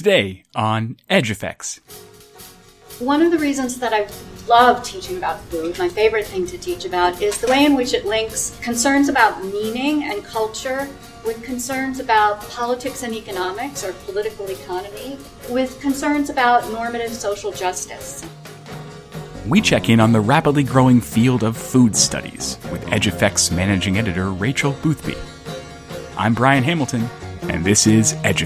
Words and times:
Today 0.00 0.44
on 0.54 0.96
Edge 1.10 1.30
Effects. 1.30 1.78
One 3.00 3.20
of 3.20 3.32
the 3.32 3.38
reasons 3.38 3.78
that 3.80 3.92
I 3.92 4.08
love 4.48 4.82
teaching 4.82 5.18
about 5.18 5.40
food, 5.50 5.78
my 5.78 5.90
favorite 5.90 6.26
thing 6.26 6.46
to 6.46 6.56
teach 6.56 6.86
about, 6.86 7.20
is 7.20 7.38
the 7.38 7.48
way 7.48 7.66
in 7.66 7.74
which 7.74 7.92
it 7.92 8.06
links 8.06 8.58
concerns 8.62 9.10
about 9.10 9.44
meaning 9.44 10.04
and 10.04 10.24
culture 10.24 10.88
with 11.26 11.42
concerns 11.42 12.00
about 12.00 12.40
politics 12.48 13.02
and 13.02 13.12
economics 13.12 13.84
or 13.84 13.92
political 14.06 14.46
economy, 14.46 15.18
with 15.50 15.78
concerns 15.82 16.30
about 16.30 16.66
normative 16.72 17.12
social 17.12 17.52
justice. 17.52 18.24
We 19.46 19.60
check 19.60 19.90
in 19.90 20.00
on 20.00 20.12
the 20.12 20.20
rapidly 20.22 20.62
growing 20.62 21.02
field 21.02 21.42
of 21.42 21.58
food 21.58 21.94
studies 21.94 22.56
with 22.72 22.90
Edge 22.90 23.06
Effects 23.06 23.50
managing 23.50 23.98
editor 23.98 24.32
Rachel 24.32 24.72
Boothby. 24.82 25.16
I'm 26.16 26.32
Brian 26.32 26.64
Hamilton, 26.64 27.06
and 27.42 27.62
this 27.66 27.86
is 27.86 28.14
Edge 28.24 28.40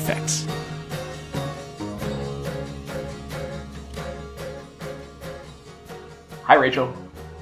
Hi, 6.47 6.57
Rachel. 6.57 6.95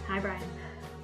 Hi, 0.07 0.21
Brian. 0.21 0.41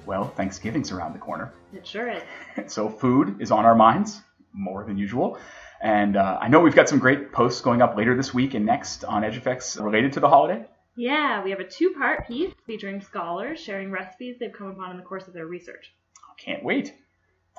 Well, 0.05 0.29
Thanksgiving's 0.29 0.89
around 0.89 1.11
the 1.11 1.19
corner. 1.19 1.51
It 1.73 1.85
sure 1.85 2.09
is. 2.09 2.23
so 2.71 2.87
food 2.87 3.41
is 3.41 3.51
on 3.51 3.65
our 3.65 3.75
minds 3.75 4.21
more 4.53 4.85
than 4.85 4.97
usual. 4.97 5.37
And 5.81 6.15
uh, 6.15 6.37
I 6.39 6.47
know 6.47 6.61
we've 6.61 6.73
got 6.73 6.87
some 6.87 6.99
great 6.99 7.33
posts 7.33 7.59
going 7.59 7.81
up 7.81 7.97
later 7.97 8.15
this 8.15 8.33
week 8.33 8.53
and 8.53 8.65
next 8.65 9.03
on 9.03 9.25
Edge 9.25 9.35
Effects 9.35 9.75
related 9.75 10.13
to 10.13 10.21
the 10.21 10.29
holiday. 10.29 10.65
Yeah, 10.95 11.43
we 11.43 11.49
have 11.51 11.59
a 11.59 11.67
two 11.67 11.89
part 11.91 12.25
piece 12.25 12.53
featuring 12.65 13.01
scholars 13.01 13.59
sharing 13.59 13.91
recipes 13.91 14.37
they've 14.39 14.53
come 14.53 14.67
upon 14.67 14.91
in 14.91 14.97
the 14.97 15.03
course 15.03 15.27
of 15.27 15.33
their 15.33 15.47
research. 15.47 15.91
Can't 16.37 16.63
wait. 16.63 16.93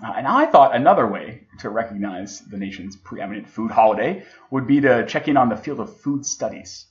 Uh, 0.03 0.15
and 0.17 0.27
I 0.27 0.47
thought 0.47 0.75
another 0.75 1.07
way 1.07 1.49
to 1.59 1.69
recognize 1.69 2.41
the 2.41 2.57
nation's 2.57 2.97
preeminent 2.97 3.47
food 3.47 3.71
holiday 3.71 4.25
would 4.51 4.67
be 4.67 4.81
to 4.81 5.05
check 5.07 5.29
in 5.29 5.37
on 5.37 5.51
the 5.51 5.57
field 5.57 5.81
of 5.81 6.01
food 6.01 6.25
studies. 6.25 6.87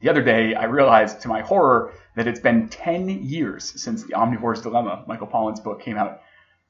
The 0.00 0.08
other 0.08 0.22
day, 0.22 0.54
I 0.54 0.64
realized 0.64 1.20
to 1.22 1.28
my 1.28 1.42
horror 1.42 1.92
that 2.16 2.26
it's 2.26 2.40
been 2.40 2.68
10 2.68 3.08
years 3.08 3.80
since 3.80 4.04
The 4.04 4.14
Omnivore's 4.14 4.60
Dilemma, 4.60 5.04
Michael 5.06 5.26
Pollan's 5.26 5.60
book, 5.60 5.82
came 5.82 5.96
out. 5.96 6.20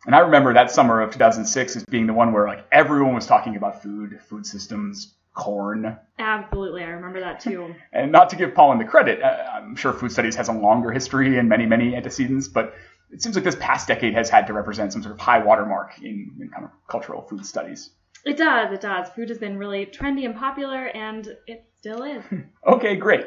And 0.07 0.15
I 0.15 0.21
remember 0.21 0.55
that 0.55 0.71
summer 0.71 1.01
of 1.01 1.13
2006 1.13 1.77
as 1.77 1.85
being 1.85 2.07
the 2.07 2.13
one 2.13 2.33
where 2.33 2.47
like 2.47 2.67
everyone 2.73 3.15
was 3.15 3.27
talking 3.27 3.57
about 3.57 3.83
food, 3.83 4.21
food 4.29 4.47
systems, 4.47 5.15
corn. 5.35 5.97
Absolutely, 6.19 6.83
I 6.83 6.89
remember 6.89 7.21
that 7.21 7.41
too. 7.41 7.75
and 7.93 8.13
not 8.13 8.31
to 8.31 8.37
give 8.37 8.51
Pollan 8.51 8.79
the 8.79 8.85
credit, 8.85 9.23
uh, 9.23 9.45
I'm 9.53 9.77
sure 9.77 9.93
food 9.93 10.13
studies 10.13 10.37
has 10.37 10.49
a 10.49 10.53
longer 10.53 10.91
history 10.91 11.39
and 11.39 11.49
many, 11.49 11.67
many 11.67 11.97
antecedents, 11.97 12.49
but 12.49 12.75
it 13.11 13.23
seems 13.23 13.35
like 13.35 13.45
this 13.45 13.57
past 13.57 13.89
decade 13.89 14.15
has 14.15 14.31
had 14.31 14.47
to 14.47 14.53
represent 14.53 14.93
some 14.93 15.03
sort 15.03 15.15
of 15.15 15.21
high 15.21 15.39
watermark 15.39 15.99
in, 15.99 16.31
in 16.41 16.51
kind 16.51 16.65
of 16.65 16.71
cultural 16.89 17.23
food 17.23 17.45
studies. 17.45 17.91
It 18.25 18.37
does, 18.37 18.73
it 18.73 18.81
does. 18.81 19.09
Food 19.11 19.29
has 19.31 19.39
been 19.39 19.59
really 19.59 19.87
trendy 19.87 20.25
and 20.25 20.37
popular, 20.37 20.87
and 20.87 21.27
it 21.47 21.65
still 21.79 22.05
is. 22.05 22.23
okay, 22.67 22.97
great. 22.97 23.27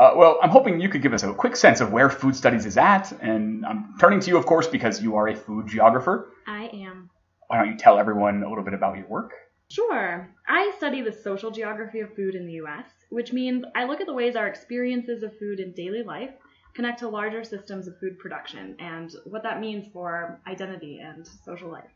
Uh, 0.00 0.14
well, 0.16 0.38
I'm 0.42 0.48
hoping 0.48 0.80
you 0.80 0.88
could 0.88 1.02
give 1.02 1.12
us 1.12 1.24
a 1.24 1.34
quick 1.34 1.54
sense 1.56 1.82
of 1.82 1.92
where 1.92 2.08
food 2.08 2.34
studies 2.34 2.64
is 2.64 2.78
at, 2.78 3.12
and 3.20 3.66
I'm 3.66 3.98
turning 4.00 4.18
to 4.20 4.30
you, 4.30 4.38
of 4.38 4.46
course, 4.46 4.66
because 4.66 5.02
you 5.02 5.16
are 5.16 5.28
a 5.28 5.36
food 5.36 5.66
geographer. 5.68 6.32
I 6.46 6.70
am. 6.72 7.10
Why 7.48 7.58
don't 7.58 7.72
you 7.72 7.76
tell 7.76 7.98
everyone 7.98 8.42
a 8.42 8.48
little 8.48 8.64
bit 8.64 8.72
about 8.72 8.96
your 8.96 9.06
work? 9.08 9.32
Sure. 9.70 10.34
I 10.48 10.72
study 10.78 11.02
the 11.02 11.12
social 11.12 11.50
geography 11.50 12.00
of 12.00 12.14
food 12.14 12.34
in 12.34 12.46
the 12.46 12.54
US, 12.64 12.86
which 13.10 13.34
means 13.34 13.62
I 13.74 13.84
look 13.84 14.00
at 14.00 14.06
the 14.06 14.14
ways 14.14 14.36
our 14.36 14.46
experiences 14.46 15.22
of 15.22 15.38
food 15.38 15.60
in 15.60 15.74
daily 15.74 16.02
life 16.02 16.30
connect 16.74 17.00
to 17.00 17.08
larger 17.10 17.44
systems 17.44 17.86
of 17.86 17.98
food 17.98 18.18
production 18.18 18.76
and 18.78 19.14
what 19.26 19.42
that 19.42 19.60
means 19.60 19.84
for 19.92 20.40
identity 20.46 21.00
and 21.04 21.28
social 21.44 21.70
life. 21.70 21.90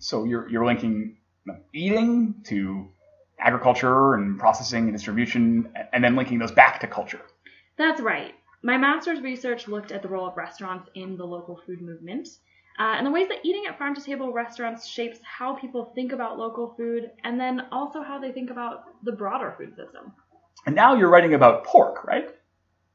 So 0.00 0.24
you're, 0.24 0.50
you're 0.50 0.66
linking 0.66 1.16
eating 1.72 2.42
to 2.48 2.90
agriculture 3.40 4.14
and 4.14 4.38
processing 4.38 4.84
and 4.84 4.92
distribution, 4.92 5.72
and 5.92 6.02
then 6.02 6.16
linking 6.16 6.38
those 6.38 6.52
back 6.52 6.80
to 6.80 6.86
culture. 6.86 7.20
That's 7.78 8.00
right. 8.00 8.34
My 8.62 8.76
master's 8.76 9.20
research 9.20 9.68
looked 9.68 9.92
at 9.92 10.02
the 10.02 10.08
role 10.08 10.26
of 10.26 10.36
restaurants 10.36 10.88
in 10.94 11.16
the 11.16 11.24
local 11.24 11.60
food 11.64 11.80
movement. 11.80 12.28
Uh, 12.78 12.94
and 12.96 13.06
the 13.06 13.10
ways 13.10 13.28
that 13.28 13.44
eating 13.44 13.64
at 13.68 13.78
farm 13.78 13.94
to 13.94 14.00
table 14.00 14.32
restaurants 14.32 14.86
shapes 14.86 15.18
how 15.22 15.54
people 15.54 15.92
think 15.94 16.12
about 16.12 16.38
local 16.38 16.74
food 16.76 17.10
and 17.24 17.40
then 17.40 17.62
also 17.72 18.02
how 18.02 18.18
they 18.18 18.32
think 18.32 18.50
about 18.50 18.84
the 19.04 19.12
broader 19.12 19.54
food 19.56 19.74
system. 19.76 20.12
And 20.66 20.74
now 20.74 20.94
you're 20.94 21.08
writing 21.08 21.34
about 21.34 21.64
pork, 21.64 22.04
right? 22.04 22.28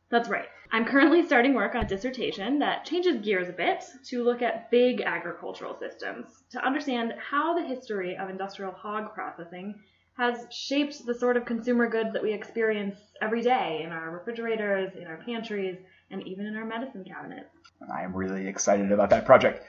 That's 0.09 0.29
right. 0.29 0.45
I'm 0.71 0.85
currently 0.85 1.25
starting 1.25 1.53
work 1.53 1.75
on 1.75 1.85
a 1.85 1.87
dissertation 1.87 2.59
that 2.59 2.85
changes 2.85 3.21
gears 3.21 3.47
a 3.47 3.53
bit 3.53 3.83
to 4.05 4.23
look 4.23 4.41
at 4.41 4.69
big 4.69 5.01
agricultural 5.01 5.77
systems 5.79 6.43
to 6.51 6.65
understand 6.65 7.13
how 7.17 7.53
the 7.53 7.65
history 7.65 8.17
of 8.17 8.29
industrial 8.29 8.71
hog 8.71 9.13
processing 9.13 9.75
has 10.17 10.45
shaped 10.51 11.05
the 11.05 11.13
sort 11.13 11.37
of 11.37 11.45
consumer 11.45 11.89
goods 11.89 12.13
that 12.13 12.21
we 12.21 12.33
experience 12.33 12.97
every 13.21 13.41
day 13.41 13.81
in 13.83 13.91
our 13.91 14.11
refrigerators, 14.11 14.93
in 14.95 15.07
our 15.07 15.17
pantries, 15.25 15.77
and 16.11 16.25
even 16.27 16.45
in 16.45 16.55
our 16.55 16.65
medicine 16.65 17.03
cabinets. 17.03 17.49
I 17.91 18.03
am 18.03 18.15
really 18.15 18.47
excited 18.47 18.91
about 18.91 19.09
that 19.09 19.25
project. 19.25 19.65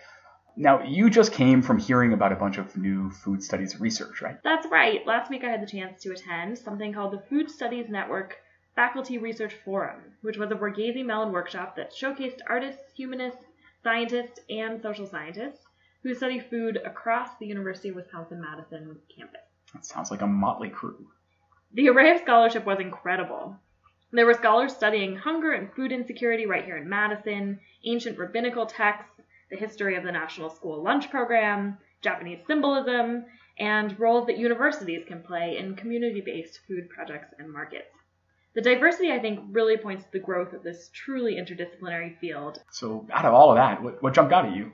Now, 0.56 0.84
you 0.84 1.10
just 1.10 1.32
came 1.32 1.62
from 1.62 1.78
hearing 1.78 2.12
about 2.12 2.30
a 2.30 2.36
bunch 2.36 2.58
of 2.58 2.76
new 2.76 3.10
food 3.10 3.42
studies 3.42 3.80
research, 3.80 4.22
right? 4.22 4.36
That's 4.44 4.66
right. 4.70 5.04
Last 5.06 5.30
week 5.30 5.42
I 5.42 5.50
had 5.50 5.62
the 5.62 5.66
chance 5.66 6.00
to 6.02 6.12
attend 6.12 6.58
something 6.58 6.92
called 6.92 7.12
the 7.12 7.22
Food 7.28 7.50
Studies 7.50 7.86
Network 7.88 8.36
Faculty 8.76 9.18
Research 9.18 9.54
Forum, 9.64 10.00
which 10.22 10.36
was 10.36 10.50
a 10.50 10.54
Borghesi 10.54 11.04
Mellon 11.04 11.32
workshop 11.32 11.74
that 11.76 11.92
showcased 11.92 12.38
artists, 12.48 12.82
humanists, 12.94 13.44
scientists, 13.82 14.40
and 14.48 14.80
social 14.80 15.06
scientists 15.06 15.64
who 16.02 16.14
study 16.14 16.38
food 16.38 16.78
across 16.84 17.30
the 17.38 17.46
University 17.46 17.88
of 17.88 17.96
Wisconsin 17.96 18.40
Madison 18.40 18.96
campus. 19.16 19.40
That 19.74 19.84
sounds 19.84 20.10
like 20.10 20.22
a 20.22 20.26
motley 20.26 20.70
crew. 20.70 21.08
The 21.72 21.88
array 21.88 22.12
of 22.12 22.20
scholarship 22.20 22.64
was 22.64 22.78
incredible. 22.78 23.58
There 24.12 24.26
were 24.26 24.34
scholars 24.34 24.74
studying 24.74 25.16
hunger 25.16 25.52
and 25.52 25.72
food 25.74 25.90
insecurity 25.90 26.46
right 26.46 26.64
here 26.64 26.76
in 26.76 26.88
Madison, 26.88 27.58
ancient 27.84 28.16
rabbinical 28.16 28.64
texts, 28.64 29.20
the 29.50 29.56
history 29.56 29.96
of 29.96 30.04
the 30.04 30.12
National 30.12 30.50
School 30.50 30.82
Lunch 30.82 31.10
Program, 31.10 31.78
Japanese 32.00 32.46
symbolism, 32.46 33.24
and 33.58 33.98
roles 33.98 34.26
that 34.26 34.38
universities 34.38 35.04
can 35.06 35.22
play 35.22 35.58
in 35.58 35.74
community 35.74 36.20
based 36.20 36.60
food 36.68 36.88
projects 36.88 37.34
and 37.38 37.52
markets. 37.52 37.90
The 38.54 38.62
diversity, 38.62 39.10
I 39.10 39.18
think, 39.18 39.40
really 39.50 39.76
points 39.76 40.04
to 40.04 40.12
the 40.12 40.20
growth 40.20 40.52
of 40.52 40.62
this 40.62 40.90
truly 40.94 41.34
interdisciplinary 41.34 42.16
field. 42.18 42.62
So, 42.70 43.08
out 43.12 43.24
of 43.24 43.34
all 43.34 43.50
of 43.50 43.56
that, 43.56 43.82
what, 43.82 44.00
what 44.00 44.14
jumped 44.14 44.32
out 44.32 44.46
at 44.46 44.54
you? 44.54 44.70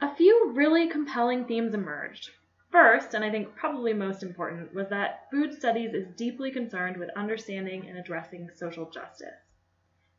A 0.00 0.12
few 0.16 0.50
really 0.52 0.88
compelling 0.88 1.44
themes 1.44 1.74
emerged. 1.74 2.30
First, 2.70 3.14
and 3.14 3.24
I 3.24 3.30
think 3.30 3.56
probably 3.56 3.94
most 3.94 4.22
important, 4.22 4.74
was 4.74 4.88
that 4.90 5.30
food 5.30 5.54
studies 5.54 5.94
is 5.94 6.14
deeply 6.16 6.50
concerned 6.50 6.96
with 6.96 7.08
understanding 7.16 7.88
and 7.88 7.98
addressing 7.98 8.50
social 8.54 8.90
justice. 8.90 9.34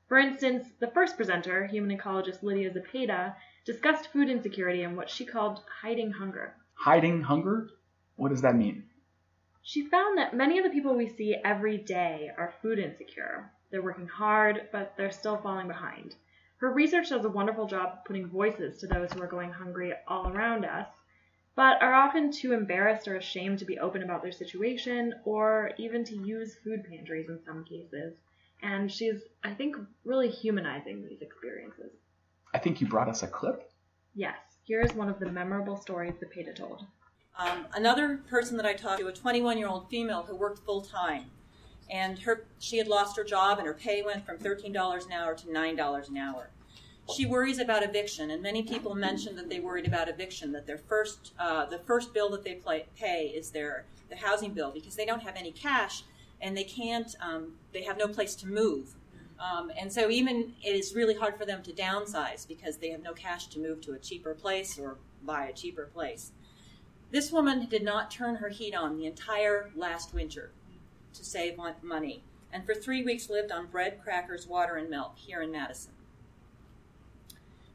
For 0.08 0.18
instance, 0.18 0.68
the 0.80 0.88
first 0.88 1.16
presenter, 1.16 1.68
human 1.68 1.96
ecologist 1.96 2.42
Lydia 2.42 2.72
Zepeda, 2.72 3.36
discussed 3.66 4.12
food 4.12 4.30
insecurity 4.30 4.82
and 4.82 4.98
what 4.98 5.10
she 5.10 5.26
called 5.26 5.62
hiding 5.82 6.12
hunger. 6.12 6.56
Hiding 6.74 7.22
hunger? 7.22 7.70
What 8.16 8.30
does 8.30 8.42
that 8.42 8.56
mean? 8.56 8.86
She 9.62 9.86
found 9.86 10.18
that 10.18 10.34
many 10.34 10.58
of 10.58 10.64
the 10.64 10.72
people 10.72 10.96
we 10.96 11.08
see 11.08 11.36
every 11.36 11.78
day 11.78 12.32
are 12.36 12.56
food 12.64 12.80
insecure. 12.80 13.52
They're 13.70 13.84
working 13.84 14.08
hard, 14.08 14.70
but 14.72 14.98
they're 14.98 15.12
still 15.12 15.38
falling 15.38 15.68
behind. 15.68 16.16
Her 16.58 16.72
research 16.74 17.10
does 17.10 17.24
a 17.24 17.30
wonderful 17.30 17.68
job 17.68 17.90
of 17.94 18.06
putting 18.06 18.28
voices 18.28 18.80
to 18.80 18.88
those 18.88 19.14
who 19.14 19.22
are 19.22 19.28
going 19.28 19.52
hungry 19.52 19.94
all 20.08 20.28
around 20.28 20.66
us, 20.66 20.88
but 21.56 21.82
are 21.82 21.94
often 21.94 22.32
too 22.32 22.54
embarrassed 22.54 23.08
or 23.08 23.16
ashamed 23.16 23.60
to 23.60 23.66
be 23.66 23.80
open 23.80 24.04
about 24.04 24.22
their 24.22 24.32
situation 24.32 25.14
or 25.26 25.72
even 25.78 26.04
to 26.06 26.16
use 26.16 26.56
food 26.64 26.84
pantries 26.90 27.30
in 27.30 27.40
some 27.46 27.64
cases. 27.66 28.16
And 28.62 28.92
she's, 28.92 29.22
I 29.44 29.54
think, 29.54 29.76
really 30.04 30.30
humanizing 30.30 31.06
these 31.08 31.22
experiences. 31.22 31.92
I 32.54 32.60
think 32.60 32.82
you 32.82 32.88
brought 32.88 33.10
us 33.10 33.24
a 33.24 33.28
clip. 33.28 33.72
Yes, 34.16 34.38
here's 34.66 34.94
one 34.94 35.10
of 35.10 35.20
the 35.20 35.32
memorable 35.32 35.78
stories 35.78 36.14
Zepeda 36.14 36.56
told. 36.56 36.86
Um, 37.38 37.68
another 37.74 38.18
person 38.30 38.58
that 38.58 38.66
I 38.66 38.74
talked 38.74 39.00
to, 39.00 39.08
a 39.08 39.14
21 39.14 39.58
year 39.58 39.68
old 39.68 39.90
female 39.90 40.24
who 40.24 40.36
worked 40.36 40.60
full 40.66 40.82
time, 40.82 41.26
and 41.90 42.20
her 42.20 42.46
she 42.60 42.78
had 42.78 42.88
lost 42.88 43.16
her 43.18 43.24
job 43.24 43.58
and 43.58 43.68
her 43.68 43.74
pay 43.74 44.02
went 44.02 44.26
from 44.26 44.38
$13 44.38 45.06
an 45.06 45.12
hour 45.12 45.34
to 45.36 45.48
$9 45.48 46.10
an 46.10 46.18
hour 46.18 46.50
she 47.16 47.26
worries 47.26 47.60
about 47.60 47.84
eviction, 47.84 48.32
and 48.32 48.42
many 48.42 48.64
people 48.64 48.96
mentioned 48.96 49.38
that 49.38 49.50
they 49.50 49.60
worried 49.60 49.88
about 49.88 50.10
eviction. 50.10 50.52
That 50.52 50.68
their 50.68 50.78
first, 50.78 51.34
uh, 51.40 51.66
the 51.66 51.80
first 51.80 52.14
bill 52.14 52.30
that 52.32 52.44
they 52.44 52.56
play, 52.56 52.86
pay 52.96 53.28
is 53.28 53.52
their 53.52 53.86
the 54.10 54.16
housing 54.16 54.54
bill 54.54 54.72
because 54.72 54.96
they 54.96 55.06
don't 55.06 55.22
have 55.22 55.36
any 55.36 55.52
cash 55.52 56.04
and 56.42 56.56
they 56.56 56.64
can't. 56.64 57.16
Um, 57.22 57.54
they 57.74 57.84
have 57.84 57.98
no 57.98 58.08
place 58.08 58.36
to 58.36 58.48
move, 58.48 58.96
um, 59.40 59.72
and 59.78 59.92
so 59.92 60.10
even 60.10 60.54
it 60.64 60.76
is 60.76 60.96
really 60.96 61.16
hard 61.16 61.38
for 61.38 61.46
them 61.46 61.62
to 61.64 61.72
downsize 61.72 62.48
because 62.48 62.78
they 62.78 62.90
have 62.90 63.02
no 63.02 63.14
cash 63.14 63.48
to 63.48 63.60
move 63.60 63.82
to 63.82 63.94
a 63.94 64.00
cheaper 64.00 64.34
place 64.34 64.78
or 64.78 64.98
buy 65.24 65.48
a 65.48 65.54
cheaper 65.54 65.86
place. 65.86 66.32
This 67.12 67.32
woman 67.32 67.68
did 67.68 67.84
not 67.84 68.12
turn 68.12 68.36
her 68.36 68.50
heat 68.50 68.76
on 68.76 68.98
the 68.98 69.08
entire 69.08 69.72
last 69.76 70.14
winter 70.14 70.52
to 71.14 71.24
save 71.24 71.58
money, 71.82 72.24
and 72.54 72.66
for 72.66 72.76
three 72.76 73.04
weeks 73.04 73.30
lived 73.30 73.52
on 73.52 73.66
bread, 73.66 74.00
crackers, 74.04 74.48
water, 74.48 74.76
and 74.76 74.90
milk 74.90 75.14
here 75.16 75.42
in 75.42 75.52
Madison. 75.52 75.92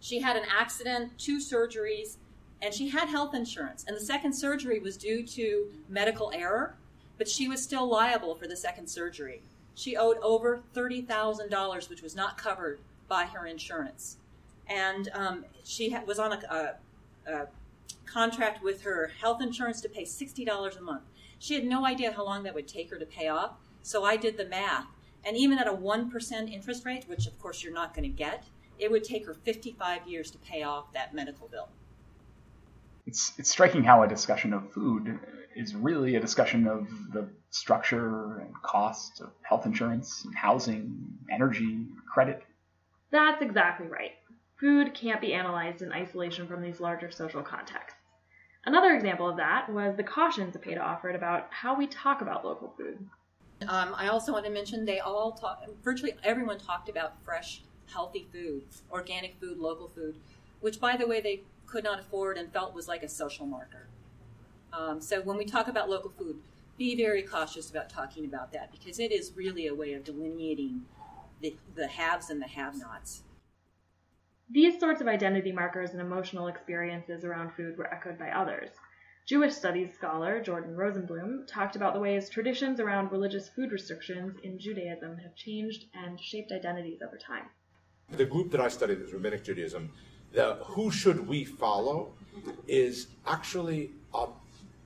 She 0.05 0.21
had 0.21 0.37
an 0.37 0.43
accident, 0.55 1.17
two 1.17 1.39
surgeries, 1.39 2.19
and 2.61 2.75
she 2.75 2.91
had 2.91 3.09
health 3.09 3.35
insurance. 3.35 3.87
And 3.89 3.97
the 3.97 4.05
second 4.05 4.35
surgery 4.35 4.79
was 4.79 4.99
due 4.99 5.27
to 5.29 5.69
medical 5.89 6.31
error. 6.35 6.77
but 7.17 7.27
she 7.27 7.49
was 7.49 7.63
still 7.63 7.87
liable 7.89 8.35
for 8.35 8.47
the 8.47 8.57
second 8.57 8.89
surgery. 8.89 9.41
She 9.75 9.97
owed 9.97 10.19
over 10.19 10.63
$30,000, 10.75 11.89
which 11.89 12.03
was 12.03 12.15
not 12.15 12.37
covered 12.37 12.81
by 13.09 13.25
her 13.25 13.47
insurance. 13.47 14.19
And 14.67 15.09
um, 15.15 15.45
she 15.63 15.89
ha- 15.91 16.03
was 16.05 16.19
on 16.19 16.33
a, 16.33 16.75
a, 17.27 17.33
a 17.33 17.47
contract 18.05 18.63
with 18.63 18.83
her 18.83 19.11
health 19.21 19.41
insurance 19.41 19.81
to 19.83 19.89
pay 19.89 20.03
$60 20.05 20.77
a 20.77 20.83
month. 20.83 21.05
She 21.39 21.55
had 21.55 21.65
no 21.65 21.87
idea 21.87 22.13
how 22.13 22.25
long 22.27 22.43
that 22.43 22.55
would 22.55 22.69
take 22.69 22.91
her 22.91 22.99
to 22.99 23.07
pay 23.07 23.29
off, 23.29 23.53
so 23.83 24.05
I 24.05 24.17
did 24.17 24.37
the 24.37 24.47
math. 24.47 24.87
And 25.25 25.37
even 25.37 25.59
at 25.59 25.67
a 25.67 25.73
1% 25.73 26.53
interest 26.53 26.85
rate, 26.85 27.05
which 27.07 27.27
of 27.27 27.39
course 27.41 27.63
you're 27.63 27.73
not 27.73 27.95
going 27.95 28.11
to 28.11 28.17
get, 28.17 28.45
it 28.79 28.91
would 28.91 29.05
take 29.05 29.27
her 29.27 29.35
55 29.35 30.07
years 30.07 30.31
to 30.31 30.39
pay 30.39 30.63
off 30.63 30.93
that 30.93 31.15
medical 31.15 31.49
bill. 31.49 31.69
It's, 33.07 33.33
it's 33.39 33.51
striking 33.51 33.85
how 33.85 34.03
a 34.03 34.09
discussion 34.09 34.53
of 34.53 34.73
food 34.73 35.19
is 35.55 35.75
really 35.75 36.17
a 36.17 36.21
discussion 36.21 36.67
of 36.67 36.89
the 37.13 37.29
structure 37.51 38.39
and 38.39 38.53
cost 38.63 39.21
of 39.21 39.31
health 39.43 39.67
insurance, 39.67 40.25
and 40.25 40.35
housing, 40.35 40.97
energy, 41.31 41.87
credit. 42.13 42.43
That's 43.11 43.43
exactly 43.43 43.87
right. 43.87 44.13
Food 44.59 44.95
can't 44.95 45.21
be 45.21 45.33
analyzed 45.35 45.83
in 45.83 45.93
isolation 45.93 46.49
from 46.49 46.63
these 46.63 46.81
larger 46.81 47.11
social 47.11 47.43
contexts. 47.43 47.99
Another 48.67 48.95
example 48.95 49.29
of 49.29 49.37
that 49.37 49.71
was 49.71 49.97
the 49.97 50.03
cautions 50.03 50.57
Zepeda 50.57 50.81
offered 50.81 51.15
about 51.15 51.49
how 51.51 51.77
we 51.77 51.87
talk 51.87 52.23
about 52.23 52.45
local 52.45 52.75
food. 52.77 52.99
Um, 53.69 53.95
I 53.95 54.09
also 54.09 54.33
want 54.33 54.45
to 54.47 54.51
mention 54.51 54.85
they 54.85 55.01
all 55.01 55.33
talk, 55.33 55.63
virtually 55.83 56.15
everyone 56.25 56.59
talked 56.59 56.89
about 56.89 57.23
fresh, 57.25 57.63
healthy 57.93 58.27
food, 58.33 58.63
organic 58.91 59.39
food, 59.41 59.59
local 59.59 59.89
food, 59.89 60.17
which, 60.61 60.81
by 60.81 60.97
the 60.97 61.07
way, 61.07 61.21
they 61.21 61.43
could 61.67 61.85
not 61.85 61.99
afford 61.99 62.37
and 62.37 62.53
felt 62.53 62.75
was 62.75 62.89
like 62.89 63.03
a 63.03 63.09
social 63.09 63.47
marker. 63.47 63.89
Um, 64.73 65.01
so 65.01 65.21
when 65.21 65.37
we 65.37 65.45
talk 65.45 65.69
about 65.69 65.89
local 65.89 66.11
food, 66.11 66.41
be 66.77 66.97
very 66.97 67.23
cautious 67.23 67.71
about 67.71 67.89
talking 67.89 68.25
about 68.25 68.53
that 68.53 68.73
because 68.73 68.99
it 68.99 69.13
is 69.13 69.33
really 69.37 69.69
a 69.69 69.75
way 69.75 69.93
of 69.93 70.05
delineating 70.05 70.83
the, 71.41 71.55
the 71.77 71.87
haves 71.87 72.31
and 72.31 72.43
the 72.43 72.49
have 72.49 72.77
nots. 72.77 73.23
These 74.51 74.79
sorts 74.79 75.01
of 75.01 75.09
identity 75.09 75.53
markers 75.53 75.91
and 75.91 76.01
emotional 76.01 76.49
experiences 76.49 77.25
around 77.25 77.53
food 77.55 77.79
were 77.79 77.93
echoed 77.93 78.19
by 78.19 78.31
others. 78.31 78.71
Jewish 79.27 79.55
studies 79.55 79.95
scholar 79.95 80.43
Jordan 80.43 80.77
Rosenblum 80.77 81.47
talked 81.47 81.77
about 81.77 81.95
the 81.95 82.01
ways 82.01 82.29
traditions 82.29 82.79
around 82.79 83.11
religious 83.11 83.49
food 83.49 83.73
restrictions 83.73 84.37
in 84.43 84.59
Judaism 84.59 85.17
have 85.19 85.35
changed 85.35 85.87
and 85.95 86.21
shaped 86.21 86.53
identities 86.53 87.01
over 87.01 87.17
time. 87.17 87.47
The 88.11 88.25
group 88.25 88.51
that 88.53 88.61
I 88.61 88.69
studied 88.69 89.01
is 89.01 89.13
Rabbinic 89.13 89.45
Judaism. 89.45 89.91
The 90.33 90.55
who 90.65 90.91
should 90.91 91.27
we 91.27 91.45
follow 91.45 92.13
is 92.67 93.09
actually 93.27 93.93
uh, 94.13 94.27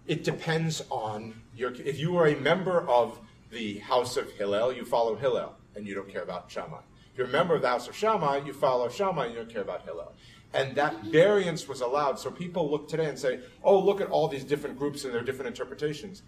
it 0.07 0.25
depends 0.25 0.83
on 0.91 1.41
your. 1.55 1.73
If 1.73 1.99
you 1.99 2.17
are 2.17 2.29
a 2.29 2.37
member 2.37 2.89
of 2.89 3.21
the 3.51 3.79
House 3.79 4.17
of 4.17 4.31
Hillel, 4.33 4.73
you 4.73 4.85
follow 4.85 5.17
Hillel, 5.17 5.55
and 5.75 5.87
you 5.87 5.95
don't 5.95 6.09
care 6.09 6.23
about 6.23 6.51
Shammai. 6.51 6.81
If 7.13 7.19
you're 7.19 7.27
a 7.27 7.31
member 7.31 7.55
of 7.55 7.63
the 7.63 7.69
House 7.69 7.89
of 7.89 7.95
Shammai, 7.97 8.43
you 8.47 8.53
follow 8.53 8.89
Shammai, 8.89 9.27
and 9.27 9.35
you 9.35 9.41
don't 9.41 9.51
care 9.51 9.63
about 9.63 9.83
Hillel. 9.83 10.13
And 10.55 10.75
that 10.77 11.03
variance 11.05 11.69
was 11.69 11.83
allowed. 11.83 12.19
So 12.19 12.31
people 12.31 12.71
look 12.71 12.89
today 12.89 13.07
and 13.07 13.19
say, 13.19 13.41
oh, 13.63 13.79
look 13.79 14.01
at 14.01 14.09
all 14.09 14.29
these 14.29 14.45
different 14.45 14.79
groups 14.79 15.05
and 15.05 15.13
their 15.13 15.23
different 15.23 15.49
interpretations. 15.49 16.23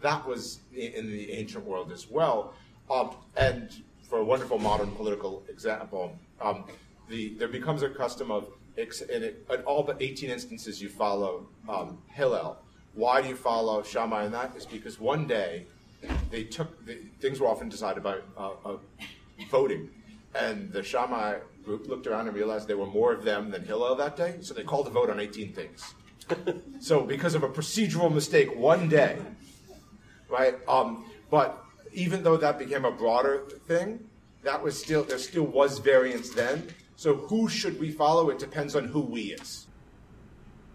That 0.00 0.26
was 0.26 0.60
in 0.74 1.06
the 1.06 1.30
ancient 1.30 1.64
world 1.64 1.92
as 1.92 2.10
well. 2.10 2.54
Um, 2.90 3.14
and 3.36 3.70
for 4.12 4.18
a 4.18 4.24
wonderful 4.24 4.58
modern 4.58 4.90
political 4.90 5.42
example, 5.48 6.14
um, 6.38 6.64
the, 7.08 7.32
there 7.38 7.48
becomes 7.48 7.82
a 7.82 7.88
custom 7.88 8.30
of, 8.30 8.46
in, 8.76 8.86
it, 9.10 9.46
in, 9.50 9.60
all 9.62 9.82
but 9.82 10.02
18 10.02 10.28
instances, 10.28 10.82
you 10.82 10.90
follow 10.90 11.46
um, 11.66 11.96
Hillel. 12.08 12.58
Why 12.92 13.22
do 13.22 13.28
you 13.28 13.34
follow 13.34 13.82
Shammai 13.82 14.26
in 14.26 14.32
that? 14.32 14.54
Is 14.54 14.66
because 14.66 15.00
one 15.00 15.26
day 15.26 15.64
they 16.30 16.44
took, 16.44 16.84
the, 16.84 16.98
things 17.22 17.40
were 17.40 17.46
often 17.46 17.70
decided 17.70 18.02
by 18.02 18.18
uh, 18.36 18.50
uh, 18.66 18.76
voting. 19.50 19.88
And 20.34 20.70
the 20.70 20.82
Shammai 20.82 21.38
group 21.64 21.88
looked 21.88 22.06
around 22.06 22.26
and 22.26 22.36
realized 22.36 22.68
there 22.68 22.76
were 22.76 22.84
more 22.84 23.14
of 23.14 23.24
them 23.24 23.50
than 23.50 23.64
Hillel 23.64 23.94
that 23.94 24.14
day, 24.14 24.34
so 24.42 24.52
they 24.52 24.62
called 24.62 24.88
a 24.88 24.90
vote 24.90 25.08
on 25.08 25.20
18 25.20 25.54
things. 25.54 25.94
so 26.80 27.02
because 27.02 27.34
of 27.34 27.44
a 27.44 27.48
procedural 27.48 28.12
mistake 28.12 28.54
one 28.54 28.90
day, 28.90 29.16
right? 30.28 30.56
Um, 30.68 31.10
but 31.30 31.61
even 31.92 32.22
though 32.22 32.36
that 32.36 32.58
became 32.58 32.84
a 32.84 32.90
broader 32.90 33.42
thing, 33.66 34.00
that 34.42 34.62
was 34.62 34.78
still 34.78 35.04
there 35.04 35.18
still 35.18 35.44
was 35.44 35.78
variance 35.78 36.30
then. 36.30 36.68
So 36.96 37.14
who 37.14 37.48
should 37.48 37.80
we 37.80 37.90
follow? 37.90 38.30
It 38.30 38.38
depends 38.38 38.76
on 38.76 38.84
who 38.84 39.00
we 39.00 39.32
is. 39.32 39.66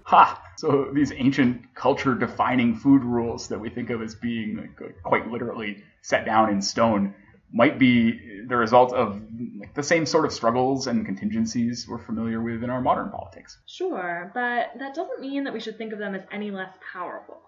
Ha! 0.03 0.41
So 0.57 0.89
these 0.93 1.11
ancient 1.11 1.75
culture 1.75 2.15
defining 2.15 2.75
food 2.75 3.03
rules 3.03 3.49
that 3.49 3.59
we 3.59 3.69
think 3.69 3.89
of 3.89 4.01
as 4.01 4.15
being 4.15 4.57
like, 4.57 5.03
quite 5.03 5.29
literally 5.29 5.83
set 6.01 6.25
down 6.25 6.49
in 6.49 6.61
stone 6.61 7.13
might 7.51 7.77
be 7.77 8.41
the 8.47 8.55
result 8.55 8.93
of 8.93 9.21
like, 9.59 9.73
the 9.73 9.83
same 9.83 10.05
sort 10.05 10.25
of 10.25 10.33
struggles 10.33 10.87
and 10.87 11.05
contingencies 11.05 11.87
we're 11.87 11.97
familiar 11.97 12.41
with 12.41 12.63
in 12.63 12.69
our 12.69 12.81
modern 12.81 13.09
politics. 13.09 13.57
Sure, 13.67 14.31
but 14.33 14.71
that 14.79 14.95
doesn't 14.95 15.19
mean 15.19 15.43
that 15.43 15.53
we 15.53 15.59
should 15.59 15.77
think 15.77 15.93
of 15.93 15.99
them 15.99 16.15
as 16.15 16.23
any 16.31 16.51
less 16.51 16.73
powerful. 16.93 17.41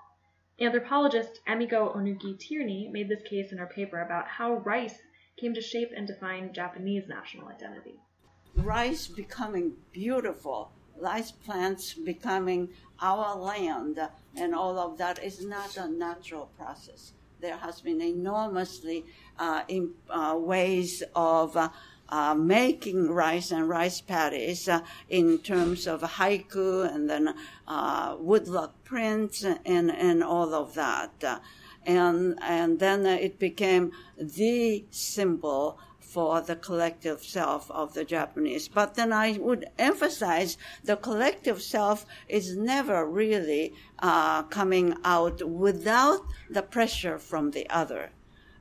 Anthropologist 0.61 1.39
Emiko 1.47 1.95
Ohnuki 1.95 2.38
Tierney 2.38 2.89
made 2.91 3.07
this 3.07 3.21
case 3.23 3.51
in 3.51 3.57
her 3.57 3.67
paper 3.67 4.01
about 4.01 4.27
how 4.27 4.56
rice 4.56 5.00
came 5.38 5.53
to 5.53 5.61
shape 5.61 5.91
and 5.95 6.06
define 6.06 6.51
Japanese 6.51 7.07
national 7.07 7.47
identity. 7.47 7.95
Rice 8.56 9.07
becoming 9.07 9.73
beautiful, 9.94 10.71
rice 11.00 11.31
plants 11.31 11.94
becoming 11.94 12.69
our 13.01 13.38
land, 13.38 14.00
and 14.35 14.53
all 14.53 14.77
of 14.77 14.97
that 14.97 15.23
is 15.23 15.45
not 15.45 15.77
a 15.77 15.88
natural 15.88 16.47
process 16.57 17.13
there 17.41 17.57
has 17.57 17.81
been 17.81 18.01
enormously 18.01 19.05
uh, 19.38 19.63
in, 19.67 19.91
uh, 20.09 20.35
ways 20.38 21.03
of 21.15 21.55
uh, 22.09 22.33
making 22.33 23.09
rice 23.11 23.51
and 23.51 23.69
rice 23.69 24.01
paddies 24.01 24.67
uh, 24.67 24.81
in 25.09 25.38
terms 25.39 25.88
of 25.88 26.01
haiku 26.01 26.94
and 26.94 27.09
then 27.09 27.33
uh, 27.67 28.15
woodblock 28.17 28.71
prints 28.83 29.44
and, 29.44 29.91
and 29.91 30.23
all 30.23 30.53
of 30.53 30.73
that. 30.73 31.41
and, 31.85 32.38
and 32.41 32.79
then 32.79 33.06
it 33.06 33.39
became 33.39 33.91
the 34.17 34.85
symbol 34.89 35.79
for 36.09 36.41
the 36.41 36.56
collective 36.56 37.23
self 37.23 37.69
of 37.69 37.94
the 37.94 38.03
Japanese. 38.03 38.67
But 38.67 38.95
then 38.95 39.13
I 39.13 39.33
would 39.33 39.69
emphasize 39.77 40.57
the 40.83 40.97
collective 40.97 41.62
self 41.62 42.05
is 42.27 42.57
never 42.57 43.05
really 43.05 43.73
uh, 44.00 44.44
coming 44.44 44.95
out 45.03 45.47
without 45.47 46.21
the 46.50 46.63
pressure 46.63 47.19
from 47.19 47.51
the 47.51 47.69
other. 47.69 48.09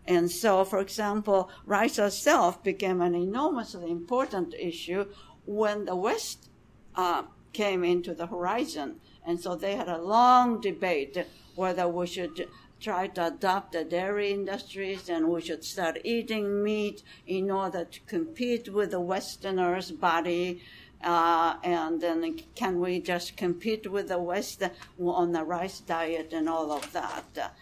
And 0.08 0.30
so, 0.30 0.64
for 0.64 0.78
example, 0.78 1.50
rights 1.66 1.98
itself 1.98 2.64
became 2.64 3.02
an 3.02 3.14
enormously 3.14 3.90
important 3.90 4.54
issue 4.58 5.04
when 5.44 5.84
the 5.84 5.96
West 5.96 6.48
uh, 6.94 7.24
came 7.52 7.84
into 7.84 8.14
the 8.14 8.26
horizon. 8.26 9.00
And 9.26 9.38
so 9.38 9.54
they 9.54 9.76
had 9.76 9.88
a 9.88 10.00
long 10.00 10.62
debate 10.62 11.26
whether 11.56 11.86
we 11.86 12.06
should 12.06 12.48
try 12.80 13.08
to 13.08 13.26
adopt 13.26 13.72
the 13.72 13.84
dairy 13.84 14.32
industries 14.32 15.10
and 15.10 15.28
we 15.28 15.42
should 15.42 15.62
start 15.62 15.98
eating 16.04 16.62
meat 16.62 17.02
in 17.26 17.50
order 17.50 17.84
to 17.84 18.00
compete 18.06 18.72
with 18.72 18.92
the 18.92 19.00
Westerners' 19.00 19.90
body. 19.90 20.62
Uh, 21.04 21.56
and 21.62 22.00
then 22.00 22.40
can 22.54 22.80
we 22.80 22.98
just 22.98 23.36
compete 23.36 23.92
with 23.92 24.08
the 24.08 24.18
West 24.18 24.62
on 24.98 25.32
the 25.32 25.44
rice 25.44 25.80
diet 25.80 26.32
and 26.32 26.48
all 26.48 26.72
of 26.72 26.92
that? 26.94 27.52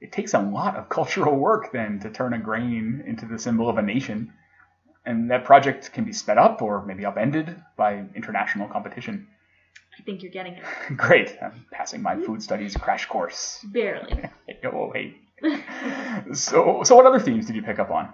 It 0.00 0.12
takes 0.12 0.34
a 0.34 0.40
lot 0.40 0.76
of 0.76 0.88
cultural 0.88 1.36
work 1.36 1.72
then 1.72 2.00
to 2.00 2.10
turn 2.10 2.34
a 2.34 2.38
grain 2.38 3.02
into 3.06 3.26
the 3.26 3.38
symbol 3.38 3.68
of 3.68 3.78
a 3.78 3.82
nation. 3.82 4.32
And 5.04 5.30
that 5.30 5.44
project 5.44 5.92
can 5.92 6.04
be 6.04 6.12
sped 6.12 6.38
up 6.38 6.60
or 6.62 6.84
maybe 6.84 7.04
upended 7.04 7.56
by 7.76 8.04
international 8.14 8.68
competition. 8.68 9.28
I 9.98 10.02
think 10.02 10.22
you're 10.22 10.32
getting 10.32 10.54
it. 10.54 10.64
Great. 10.96 11.36
I'm 11.40 11.64
passing 11.70 12.02
my 12.02 12.16
food 12.16 12.42
studies 12.42 12.76
crash 12.76 13.06
course. 13.06 13.64
Barely. 13.64 14.28
oh, 14.64 14.90
wait. 14.92 15.16
so, 16.32 16.82
so 16.82 16.96
what 16.96 17.06
other 17.06 17.20
themes 17.20 17.46
did 17.46 17.56
you 17.56 17.62
pick 17.62 17.78
up 17.78 17.90
on? 17.90 18.12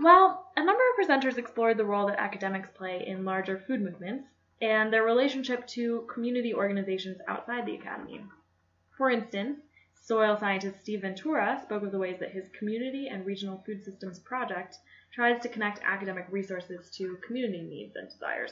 Well, 0.00 0.46
a 0.56 0.64
number 0.64 0.82
of 0.82 1.06
presenters 1.08 1.38
explored 1.38 1.76
the 1.76 1.84
role 1.84 2.06
that 2.08 2.18
academics 2.18 2.68
play 2.74 3.04
in 3.06 3.24
larger 3.24 3.58
food 3.58 3.80
movements 3.80 4.26
and 4.60 4.92
their 4.92 5.04
relationship 5.04 5.66
to 5.68 6.06
community 6.12 6.54
organizations 6.54 7.18
outside 7.28 7.66
the 7.66 7.74
academy. 7.74 8.20
For 8.96 9.10
instance, 9.10 9.58
soil 10.06 10.36
scientist 10.38 10.76
Steve 10.82 11.00
Ventura 11.00 11.58
spoke 11.62 11.82
of 11.82 11.90
the 11.90 11.98
ways 11.98 12.18
that 12.20 12.30
his 12.30 12.44
Community 12.58 13.08
and 13.08 13.24
Regional 13.24 13.62
Food 13.64 13.82
Systems 13.82 14.18
project 14.18 14.76
tries 15.10 15.40
to 15.40 15.48
connect 15.48 15.80
academic 15.82 16.26
resources 16.30 16.90
to 16.90 17.16
community 17.26 17.62
needs 17.62 17.96
and 17.96 18.10
desires. 18.10 18.50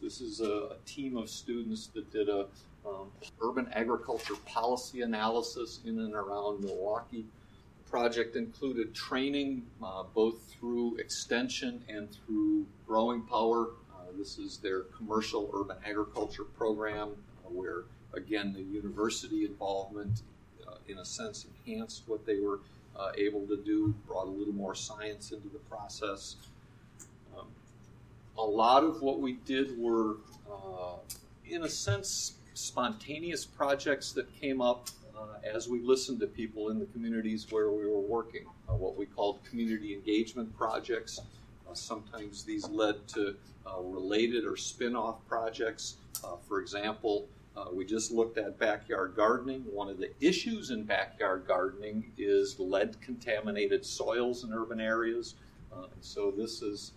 This 0.00 0.20
is 0.20 0.40
a, 0.40 0.44
a 0.44 0.76
team 0.84 1.16
of 1.16 1.28
students 1.28 1.88
that 1.88 2.12
did 2.12 2.28
a 2.28 2.46
um, 2.86 3.10
urban 3.40 3.68
agriculture 3.72 4.36
policy 4.46 5.02
analysis 5.02 5.80
in 5.84 5.98
and 5.98 6.14
around 6.14 6.62
Milwaukee. 6.62 7.26
The 7.84 7.90
project 7.90 8.36
included 8.36 8.94
training 8.94 9.64
uh, 9.82 10.04
both 10.14 10.40
through 10.52 10.98
extension 10.98 11.82
and 11.88 12.08
through 12.12 12.66
growing 12.86 13.22
power. 13.22 13.70
Uh, 13.92 14.12
this 14.16 14.38
is 14.38 14.58
their 14.58 14.82
commercial 14.82 15.50
urban 15.52 15.78
agriculture 15.84 16.44
program, 16.44 17.08
uh, 17.44 17.48
where 17.48 17.84
again 18.14 18.52
the 18.52 18.62
university 18.62 19.46
involvement 19.46 20.22
in 20.88 20.98
a 20.98 21.04
sense, 21.04 21.46
enhanced 21.66 22.02
what 22.06 22.24
they 22.26 22.40
were 22.40 22.60
uh, 22.98 23.12
able 23.16 23.46
to 23.46 23.56
do, 23.56 23.94
brought 24.06 24.26
a 24.26 24.30
little 24.30 24.54
more 24.54 24.74
science 24.74 25.32
into 25.32 25.48
the 25.48 25.58
process. 25.70 26.36
Um, 27.36 27.46
a 28.38 28.42
lot 28.44 28.84
of 28.84 29.02
what 29.02 29.20
we 29.20 29.34
did 29.44 29.78
were, 29.78 30.16
uh, 30.50 30.96
in 31.48 31.64
a 31.64 31.68
sense, 31.68 32.34
spontaneous 32.54 33.44
projects 33.44 34.12
that 34.12 34.32
came 34.40 34.62
up 34.62 34.88
uh, 35.16 35.38
as 35.44 35.68
we 35.68 35.80
listened 35.80 36.20
to 36.20 36.26
people 36.26 36.70
in 36.70 36.78
the 36.78 36.86
communities 36.86 37.46
where 37.50 37.70
we 37.70 37.86
were 37.86 38.00
working, 38.00 38.46
uh, 38.68 38.74
what 38.74 38.96
we 38.96 39.06
called 39.06 39.38
community 39.44 39.94
engagement 39.94 40.54
projects. 40.56 41.20
Uh, 41.68 41.74
sometimes 41.74 42.44
these 42.44 42.68
led 42.68 43.06
to 43.08 43.34
uh, 43.66 43.80
related 43.80 44.44
or 44.44 44.56
spin 44.56 44.94
off 44.94 45.16
projects. 45.28 45.96
Uh, 46.24 46.36
for 46.48 46.60
example, 46.60 47.28
uh, 47.56 47.66
we 47.72 47.84
just 47.84 48.12
looked 48.12 48.38
at 48.38 48.58
backyard 48.58 49.14
gardening. 49.16 49.62
One 49.70 49.88
of 49.88 49.98
the 49.98 50.10
issues 50.20 50.70
in 50.70 50.84
backyard 50.84 51.44
gardening 51.46 52.12
is 52.18 52.58
lead 52.58 53.00
contaminated 53.00 53.84
soils 53.84 54.44
in 54.44 54.52
urban 54.52 54.80
areas. 54.80 55.34
and 55.72 55.88
so 56.00 56.30
this 56.30 56.62
is 56.62 56.92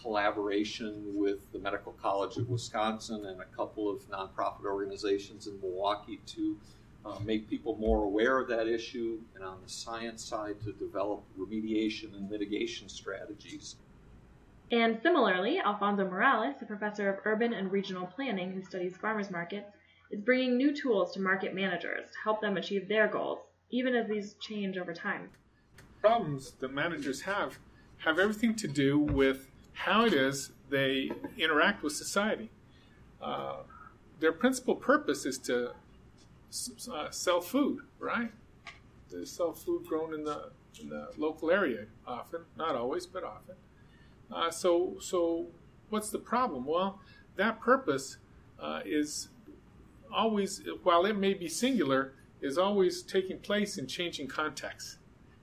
collaboration 0.00 1.02
with 1.14 1.38
the 1.52 1.58
Medical 1.58 1.92
College 1.92 2.36
of 2.36 2.48
Wisconsin 2.48 3.26
and 3.26 3.40
a 3.40 3.44
couple 3.44 3.90
of 3.90 4.00
nonprofit 4.10 4.64
organizations 4.64 5.46
in 5.46 5.60
Milwaukee 5.60 6.20
to 6.26 6.56
uh, 7.04 7.18
make 7.24 7.48
people 7.48 7.76
more 7.76 8.04
aware 8.04 8.38
of 8.38 8.48
that 8.48 8.66
issue 8.66 9.18
and 9.34 9.44
on 9.44 9.58
the 9.62 9.70
science 9.70 10.24
side 10.24 10.60
to 10.64 10.72
develop 10.72 11.22
remediation 11.38 12.14
and 12.16 12.30
mitigation 12.30 12.88
strategies. 12.88 13.76
And 14.70 14.98
similarly, 15.02 15.58
Alfonso 15.64 16.04
Morales, 16.04 16.56
a 16.60 16.66
professor 16.66 17.08
of 17.08 17.20
urban 17.24 17.54
and 17.54 17.72
regional 17.72 18.06
planning 18.06 18.52
who 18.52 18.62
studies 18.62 18.96
farmers 18.96 19.30
markets, 19.30 19.70
is 20.10 20.20
bringing 20.20 20.56
new 20.56 20.74
tools 20.74 21.12
to 21.12 21.20
market 21.20 21.54
managers 21.54 22.10
to 22.10 22.18
help 22.22 22.40
them 22.40 22.56
achieve 22.56 22.88
their 22.88 23.08
goals, 23.08 23.38
even 23.70 23.94
as 23.94 24.08
these 24.08 24.34
change 24.40 24.76
over 24.76 24.92
time. 24.92 25.30
Problems 26.00 26.52
that 26.60 26.72
managers 26.72 27.22
have 27.22 27.58
have 27.98 28.18
everything 28.18 28.54
to 28.54 28.68
do 28.68 28.98
with 28.98 29.48
how 29.72 30.04
it 30.04 30.12
is 30.12 30.52
they 30.70 31.10
interact 31.36 31.82
with 31.82 31.92
society. 31.92 32.50
Uh, 33.20 33.62
their 34.20 34.32
principal 34.32 34.74
purpose 34.76 35.26
is 35.26 35.38
to 35.38 35.72
uh, 36.92 37.10
sell 37.10 37.40
food, 37.40 37.80
right? 37.98 38.30
They 39.10 39.24
sell 39.24 39.52
food 39.52 39.86
grown 39.86 40.14
in 40.14 40.24
the 40.24 40.50
in 40.80 40.88
the 40.88 41.08
local 41.16 41.50
area 41.50 41.86
often, 42.06 42.42
not 42.56 42.76
always, 42.76 43.06
but 43.06 43.24
often. 43.24 43.56
Uh, 44.32 44.50
so, 44.50 44.96
so 45.00 45.46
what's 45.90 46.10
the 46.10 46.18
problem? 46.18 46.64
Well, 46.64 47.00
that 47.36 47.60
purpose 47.60 48.18
uh, 48.60 48.80
is 48.84 49.28
always, 50.12 50.62
while 50.82 51.06
it 51.06 51.16
may 51.16 51.34
be 51.34 51.48
singular, 51.48 52.12
is 52.40 52.58
always 52.58 53.02
taking 53.02 53.38
place 53.38 53.78
in 53.78 53.86
changing 53.86 54.28
contexts, 54.28 54.98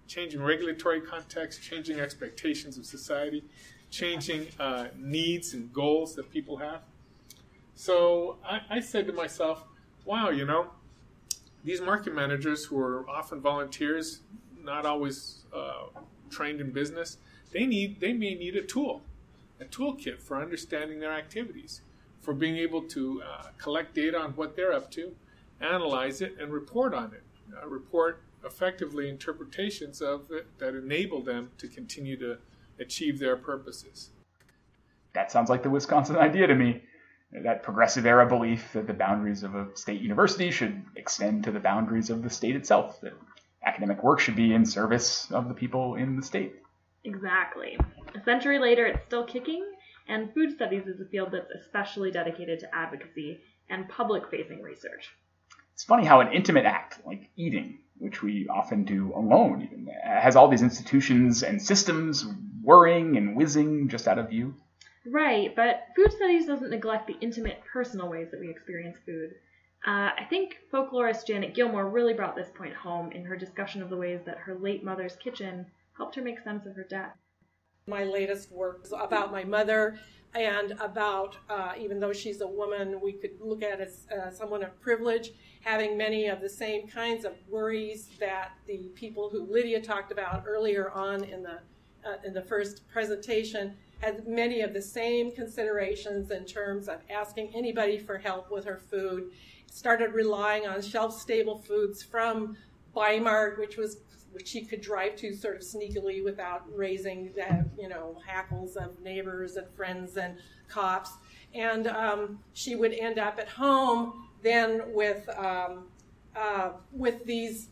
changing 0.08 0.42
regulatory 0.42 1.02
context, 1.02 1.62
changing 1.62 2.00
expectations 2.00 2.78
of 2.78 2.86
society, 2.86 3.44
changing 3.90 4.48
uh, 4.60 4.88
needs 4.98 5.54
and 5.54 5.72
goals 5.74 6.16
that 6.16 6.30
people 6.30 6.58
have. 6.58 6.82
So 7.76 8.38
I, 8.48 8.62
I 8.70 8.80
said 8.80 9.08
to 9.08 9.14
myself, 9.14 9.64
wow, 10.06 10.30
you 10.30 10.46
know, 10.46 10.68
these 11.64 11.82
market 11.82 12.14
managers 12.14 12.64
who 12.64 12.80
are 12.80 13.10
often 13.10 13.42
volunteers, 13.42 14.22
not 14.64 14.86
always 14.86 15.40
uh, 15.54 15.88
trained 16.30 16.62
in 16.62 16.72
business, 16.72 17.18
they 17.56 17.66
need 17.66 18.02
they 18.02 18.12
may 18.12 18.36
need 18.36 18.58
a 18.58 18.62
tool, 18.62 19.02
a 19.62 19.66
toolkit 19.66 20.20
for 20.20 20.36
understanding 20.42 21.00
their 21.00 21.14
activities, 21.14 21.82
for 22.22 22.34
being 22.34 22.58
able 22.58 22.82
to 22.82 23.24
uh, 23.24 23.48
collect 23.58 23.96
data 23.96 24.20
on 24.20 24.32
what 24.32 24.58
they're 24.58 24.74
up 24.74 24.92
to, 24.92 25.16
analyze 25.62 26.20
it, 26.20 26.36
and 26.38 26.52
report 26.52 26.94
on 26.94 27.14
it. 27.14 27.24
Uh, 27.56 27.66
report 27.68 28.22
effectively 28.44 29.08
interpretations 29.08 30.02
of 30.02 30.30
it 30.32 30.46
that 30.60 30.76
enable 30.76 31.24
them 31.24 31.50
to 31.58 31.70
continue 31.70 32.18
to 32.18 32.38
achieve 32.80 33.20
their 33.20 33.38
purposes. 33.38 34.10
That 35.14 35.32
sounds 35.32 35.50
like 35.50 35.64
the 35.64 35.70
Wisconsin 35.70 36.18
idea 36.18 36.48
to 36.48 36.56
me. 36.56 36.84
That 37.32 37.64
progressive 37.64 38.06
era 38.06 38.28
belief 38.28 38.74
that 38.74 38.86
the 38.86 38.94
boundaries 38.94 39.44
of 39.44 39.56
a 39.56 39.68
state 39.76 40.02
university 40.02 40.52
should 40.52 40.84
extend 40.98 41.46
to 41.46 41.52
the 41.52 41.60
boundaries 41.60 42.10
of 42.10 42.22
the 42.22 42.30
state 42.30 42.56
itself, 42.56 43.00
that 43.02 43.14
academic 43.66 44.04
work 44.04 44.20
should 44.20 44.36
be 44.36 44.54
in 44.54 44.66
service 44.66 45.32
of 45.32 45.48
the 45.48 45.54
people 45.54 45.96
in 45.96 46.18
the 46.18 46.22
state. 46.22 46.56
Exactly. 47.06 47.78
A 48.16 48.24
century 48.24 48.60
later, 48.60 48.86
it's 48.86 49.06
still 49.06 49.24
kicking, 49.24 49.64
and 50.08 50.34
food 50.34 50.52
studies 50.52 50.88
is 50.88 51.00
a 51.00 51.06
field 51.06 51.30
that's 51.32 51.52
especially 51.52 52.12
dedicated 52.12 52.60
to 52.60 52.76
advocacy 52.76 53.40
and 53.70 53.88
public 53.88 54.30
facing 54.30 54.62
research. 54.62 55.10
It's 55.74 55.84
funny 55.84 56.06
how 56.06 56.22
an 56.22 56.34
intimate 56.34 56.66
act 56.66 57.06
like 57.06 57.30
eating, 57.36 57.80
which 57.98 58.24
we 58.24 58.48
often 58.48 58.86
do 58.86 59.14
alone, 59.16 59.62
even, 59.62 59.88
has 60.04 60.36
all 60.36 60.48
these 60.48 60.62
institutions 60.62 61.44
and 61.44 61.62
systems 61.62 62.26
whirring 62.64 63.18
and 63.18 63.36
whizzing 63.36 63.90
just 63.90 64.08
out 64.08 64.18
of 64.18 64.30
view. 64.30 64.56
Right, 65.06 65.56
but 65.56 65.88
food 65.96 66.12
studies 66.12 66.48
doesn't 66.48 66.72
neglect 66.72 67.08
the 67.08 67.18
intimate, 67.22 67.62
personal 67.72 68.10
ways 68.10 68.30
that 68.32 68.40
we 68.40 68.50
experience 68.50 68.98
food. 69.06 69.36
Uh, 69.86 70.10
I 70.18 70.26
think 70.30 70.58
folklorist 70.74 71.28
Janet 71.28 71.54
Gilmore 71.54 71.88
really 71.88 72.14
brought 72.14 72.36
this 72.36 72.50
point 72.56 72.74
home 72.74 73.12
in 73.12 73.24
her 73.26 73.36
discussion 73.36 73.84
of 73.84 73.90
the 73.92 73.98
ways 73.98 74.22
that 74.26 74.40
her 74.40 74.56
late 74.56 74.84
mother's 74.84 75.16
kitchen 75.18 75.68
helped 75.98 76.16
her 76.16 76.22
make 76.22 76.40
sense 76.40 76.66
of 76.66 76.76
her 76.76 76.84
death. 76.84 77.16
My 77.88 78.04
latest 78.04 78.52
work 78.52 78.82
is 78.84 78.94
about 78.94 79.32
my 79.32 79.44
mother 79.44 80.00
and 80.34 80.72
about, 80.82 81.38
uh, 81.50 81.74
even 81.80 82.00
though 82.00 82.12
she's 82.12 82.42
a 82.42 82.48
woman, 82.48 83.00
we 83.02 83.14
could 83.14 83.40
look 83.40 83.64
at 83.64 83.80
as 83.80 84.06
uh, 84.12 84.30
someone 84.30 84.64
of 84.64 84.80
privilege, 84.82 85.32
having 85.62 85.98
many 85.98 86.28
of 86.28 86.42
the 86.42 86.50
same 86.50 86.88
kinds 86.88 87.24
of 87.24 87.34
worries 87.48 88.10
that 88.20 88.52
the 88.68 88.90
people 88.96 89.30
who 89.30 89.46
Lydia 89.50 89.82
talked 89.82 90.12
about 90.12 90.44
earlier 90.46 90.92
on 90.92 91.24
in 91.24 91.42
the 91.42 91.60
uh, 92.06 92.18
in 92.24 92.34
the 92.34 92.42
first 92.42 92.88
presentation 92.88 93.74
had 94.00 94.28
many 94.28 94.62
of 94.62 94.74
the 94.74 94.82
same 94.82 95.32
considerations 95.32 96.30
in 96.30 96.46
terms 96.46 96.88
of 96.88 97.00
asking 97.10 97.52
anybody 97.56 97.98
for 97.98 98.18
help 98.18 98.52
with 98.52 98.64
her 98.66 98.78
food. 98.78 99.32
Started 99.72 100.14
relying 100.14 100.68
on 100.68 100.82
shelf 100.82 101.20
stable 101.20 101.58
foods 101.58 102.04
from 102.04 102.56
Bi-Mart, 102.94 103.58
which 103.58 103.78
was 103.78 103.98
which 104.36 104.50
she 104.50 104.62
could 104.66 104.82
drive 104.82 105.16
to 105.16 105.34
sort 105.34 105.56
of 105.56 105.62
sneakily 105.62 106.24
without 106.24 106.64
raising 106.76 107.32
the, 107.34 107.66
you 107.80 107.88
know, 107.88 108.22
hackles 108.28 108.76
of 108.76 109.00
neighbors 109.02 109.56
and 109.56 109.66
friends 109.76 110.18
and 110.18 110.38
cops. 110.68 111.12
And 111.54 111.88
um, 111.88 112.40
she 112.54 112.76
would 112.76 112.94
end 112.94 113.18
up 113.18 113.40
at 113.40 113.48
home 113.48 114.28
then 114.44 114.82
with 114.94 115.28
um, 115.38 115.88
uh, 116.36 116.72
with 116.92 117.26
these 117.26 117.70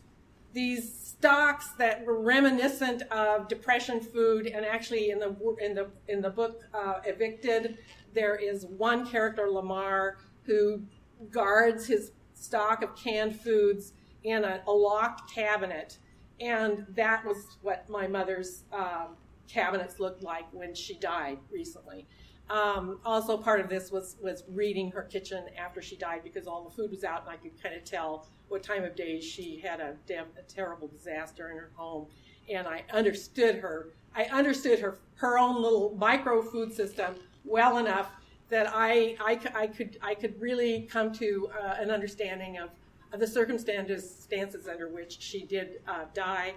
these 0.54 1.14
stocks 1.18 1.72
that 1.78 2.04
were 2.06 2.20
reminiscent 2.20 3.02
of 3.10 3.46
depression 3.48 4.00
food. 4.00 4.46
And 4.46 4.64
actually, 4.64 5.10
in 5.10 5.18
the 5.18 5.36
in 5.60 5.74
the 5.74 5.90
in 6.08 6.22
the 6.22 6.30
book 6.30 6.62
uh, 6.72 7.00
Evicted, 7.04 7.76
there 8.14 8.36
is 8.36 8.64
one 8.64 9.06
character, 9.06 9.50
Lamar, 9.50 10.16
who 10.44 10.82
guards 11.30 11.86
his 11.86 12.12
stock 12.32 12.82
of 12.82 12.96
canned 12.96 13.38
foods 13.38 13.92
in 14.22 14.44
a, 14.44 14.62
a 14.66 14.72
locked 14.72 15.30
cabinet 15.30 15.98
and 16.40 16.86
that 16.90 17.24
was 17.24 17.56
what 17.62 17.88
my 17.88 18.06
mother's 18.06 18.64
um, 18.72 19.16
cabinets 19.48 20.00
looked 20.00 20.22
like 20.22 20.44
when 20.52 20.74
she 20.74 20.94
died 20.94 21.38
recently. 21.52 22.06
Um, 22.50 23.00
also, 23.04 23.38
part 23.38 23.60
of 23.60 23.68
this 23.68 23.90
was 23.90 24.16
was 24.20 24.44
reading 24.48 24.90
her 24.90 25.02
kitchen 25.02 25.44
after 25.58 25.80
she 25.80 25.96
died 25.96 26.20
because 26.22 26.46
all 26.46 26.64
the 26.64 26.70
food 26.70 26.90
was 26.90 27.04
out, 27.04 27.22
and 27.22 27.30
I 27.30 27.36
could 27.36 27.60
kind 27.62 27.74
of 27.74 27.84
tell 27.84 28.26
what 28.48 28.62
time 28.62 28.84
of 28.84 28.94
day 28.94 29.20
she 29.20 29.58
had 29.60 29.80
a, 29.80 29.94
damn, 30.06 30.26
a 30.38 30.42
terrible 30.42 30.86
disaster 30.88 31.50
in 31.50 31.56
her 31.56 31.70
home, 31.74 32.06
and 32.50 32.68
I 32.68 32.84
understood 32.92 33.56
her. 33.56 33.94
I 34.14 34.24
understood 34.24 34.78
her 34.80 34.98
her 35.16 35.38
own 35.38 35.62
little 35.62 35.96
micro 35.98 36.42
food 36.42 36.72
system 36.72 37.14
well 37.44 37.78
enough 37.78 38.10
that 38.50 38.70
I 38.72 39.16
I, 39.20 39.40
I 39.54 39.66
could 39.66 39.98
I 40.02 40.14
could 40.14 40.38
really 40.38 40.82
come 40.82 41.12
to 41.14 41.48
uh, 41.58 41.76
an 41.78 41.90
understanding 41.90 42.58
of 42.58 42.70
the 43.16 43.26
circumstances 43.26 44.26
under 44.70 44.88
which 44.88 45.20
she 45.20 45.44
did 45.44 45.80
uh, 45.86 46.04
die. 46.14 46.54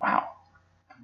Wow. 0.00 0.28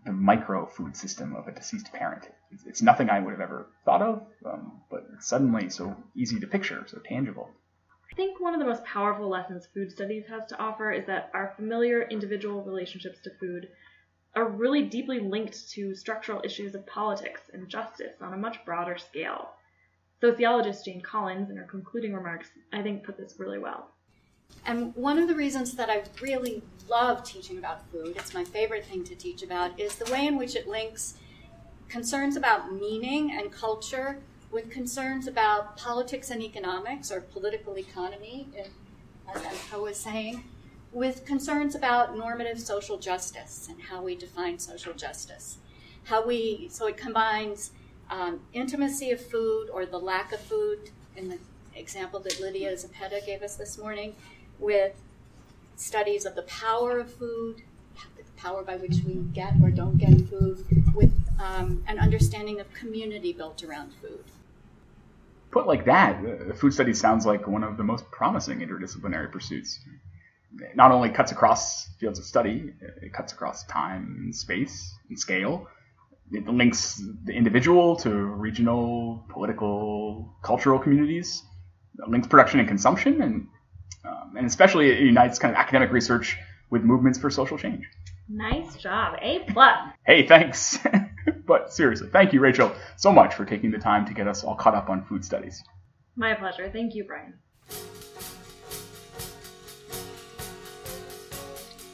The 0.04 0.12
micro 0.12 0.66
food 0.66 0.96
system 0.96 1.34
of 1.36 1.48
a 1.48 1.52
deceased 1.52 1.92
parent. 1.92 2.28
It's, 2.50 2.64
it's 2.66 2.82
nothing 2.82 3.10
I 3.10 3.20
would 3.20 3.32
have 3.32 3.40
ever 3.40 3.66
thought 3.84 4.02
of, 4.02 4.22
um, 4.46 4.80
but 4.90 5.06
it's 5.14 5.26
suddenly 5.26 5.68
so 5.70 5.96
easy 6.14 6.40
to 6.40 6.46
picture, 6.46 6.84
so 6.86 6.98
tangible. 6.98 7.50
I 8.10 8.14
think 8.14 8.40
one 8.40 8.54
of 8.54 8.60
the 8.60 8.66
most 8.66 8.84
powerful 8.84 9.28
lessons 9.28 9.68
food 9.72 9.92
studies 9.92 10.24
has 10.28 10.46
to 10.46 10.58
offer 10.58 10.90
is 10.90 11.06
that 11.06 11.30
our 11.34 11.52
familiar 11.56 12.02
individual 12.02 12.62
relationships 12.62 13.18
to 13.24 13.30
food 13.38 13.68
are 14.34 14.48
really 14.48 14.82
deeply 14.82 15.20
linked 15.20 15.68
to 15.70 15.94
structural 15.94 16.40
issues 16.44 16.74
of 16.74 16.86
politics 16.86 17.42
and 17.52 17.68
justice 17.68 18.14
on 18.20 18.32
a 18.32 18.38
much 18.38 18.64
broader 18.64 18.96
scale. 18.96 19.50
Sociologist 20.20 20.84
Jane 20.84 21.00
Collins, 21.00 21.50
in 21.50 21.56
her 21.56 21.64
concluding 21.64 22.12
remarks, 22.12 22.50
I 22.72 22.82
think 22.82 23.04
put 23.04 23.16
this 23.16 23.36
really 23.38 23.58
well. 23.58 23.90
And 24.68 24.94
one 24.94 25.18
of 25.18 25.28
the 25.28 25.34
reasons 25.34 25.72
that 25.76 25.88
I 25.88 26.02
really 26.20 26.62
love 26.90 27.24
teaching 27.24 27.56
about 27.56 27.90
food, 27.90 28.14
it's 28.16 28.34
my 28.34 28.44
favorite 28.44 28.84
thing 28.84 29.02
to 29.04 29.14
teach 29.14 29.42
about, 29.42 29.80
is 29.80 29.94
the 29.94 30.12
way 30.12 30.26
in 30.26 30.36
which 30.36 30.54
it 30.54 30.68
links 30.68 31.14
concerns 31.88 32.36
about 32.36 32.70
meaning 32.70 33.32
and 33.32 33.50
culture 33.50 34.18
with 34.50 34.70
concerns 34.70 35.26
about 35.26 35.78
politics 35.78 36.28
and 36.28 36.42
economics 36.42 37.10
or 37.10 37.22
political 37.22 37.78
economy. 37.78 38.46
As 39.34 39.40
Emiko 39.40 39.84
was 39.84 39.96
saying, 39.96 40.44
with 40.92 41.24
concerns 41.24 41.74
about 41.74 42.14
normative 42.14 42.60
social 42.60 42.98
justice 42.98 43.68
and 43.70 43.80
how 43.80 44.02
we 44.02 44.16
define 44.16 44.58
social 44.58 44.92
justice. 44.92 45.56
How 46.04 46.26
we, 46.26 46.68
so 46.70 46.88
it 46.88 46.98
combines 46.98 47.70
um, 48.10 48.40
intimacy 48.52 49.12
of 49.12 49.20
food 49.20 49.70
or 49.70 49.86
the 49.86 49.98
lack 49.98 50.32
of 50.32 50.40
food 50.40 50.90
in 51.16 51.30
the 51.30 51.38
example 51.78 52.20
that 52.20 52.40
Lydia 52.40 52.72
Zepeda 52.72 53.24
gave 53.24 53.42
us 53.42 53.56
this 53.56 53.78
morning, 53.78 54.14
with 54.58 54.94
studies 55.76 56.26
of 56.26 56.34
the 56.34 56.42
power 56.42 56.98
of 56.98 57.12
food, 57.12 57.62
the 58.16 58.24
power 58.36 58.62
by 58.62 58.76
which 58.76 58.98
we 59.06 59.14
get 59.32 59.54
or 59.62 59.70
don't 59.70 59.98
get 59.98 60.28
food, 60.28 60.64
with 60.94 61.12
um, 61.40 61.84
an 61.86 61.98
understanding 61.98 62.60
of 62.60 62.72
community 62.72 63.32
built 63.32 63.62
around 63.62 63.92
food. 64.00 64.24
Put 65.50 65.66
like 65.66 65.84
that, 65.86 66.22
uh, 66.24 66.52
food 66.54 66.74
studies 66.74 67.00
sounds 67.00 67.24
like 67.24 67.46
one 67.46 67.64
of 67.64 67.76
the 67.76 67.84
most 67.84 68.10
promising 68.10 68.58
interdisciplinary 68.60 69.30
pursuits. 69.32 69.80
It 70.60 70.76
not 70.76 70.90
only 70.90 71.10
cuts 71.10 71.32
across 71.32 71.88
fields 71.98 72.18
of 72.18 72.24
study, 72.24 72.72
it 73.02 73.12
cuts 73.12 73.32
across 73.32 73.64
time 73.64 74.16
and 74.18 74.34
space 74.34 74.94
and 75.08 75.18
scale. 75.18 75.68
It 76.32 76.46
links 76.46 77.02
the 77.24 77.32
individual 77.32 77.96
to 77.96 78.10
regional, 78.10 79.24
political, 79.28 80.34
cultural 80.42 80.78
communities. 80.78 81.42
It 81.98 82.08
links 82.08 82.28
production 82.28 82.60
and 82.60 82.68
consumption, 82.68 83.20
and 83.22 83.48
um, 84.04 84.34
and 84.36 84.46
especially 84.46 84.90
it 84.90 85.00
unites 85.00 85.38
kind 85.38 85.54
of 85.54 85.58
academic 85.58 85.90
research 85.90 86.36
with 86.70 86.82
movements 86.82 87.18
for 87.18 87.30
social 87.30 87.58
change. 87.58 87.84
Nice 88.28 88.76
job. 88.76 89.18
A 89.22 89.40
plus. 89.40 89.78
Hey, 90.06 90.26
thanks. 90.26 90.78
but 91.46 91.72
seriously, 91.72 92.08
thank 92.12 92.32
you, 92.32 92.40
Rachel, 92.40 92.72
so 92.96 93.10
much 93.10 93.34
for 93.34 93.44
taking 93.44 93.70
the 93.70 93.78
time 93.78 94.06
to 94.06 94.14
get 94.14 94.28
us 94.28 94.44
all 94.44 94.54
caught 94.54 94.74
up 94.74 94.90
on 94.90 95.04
food 95.04 95.24
studies. 95.24 95.62
My 96.14 96.34
pleasure. 96.34 96.68
Thank 96.70 96.94
you, 96.94 97.04
Brian. 97.04 97.34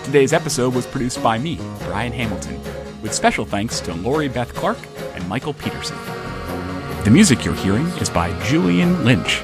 Today's 0.04 0.34
episode 0.34 0.76
was 0.76 0.86
produced 0.86 1.24
by 1.24 1.38
me, 1.38 1.56
Brian 1.86 2.12
Hamilton, 2.12 2.62
with 3.02 3.14
special 3.14 3.46
thanks 3.46 3.80
to 3.80 3.94
Lori 3.94 4.28
Beth 4.28 4.54
Clark 4.54 4.78
and 5.14 5.26
Michael 5.30 5.54
Peterson. 5.54 5.96
The 7.06 7.10
music 7.10 7.46
you're 7.46 7.54
hearing 7.54 7.86
is 8.02 8.10
by 8.10 8.38
Julian 8.44 9.06
Lynch. 9.06 9.42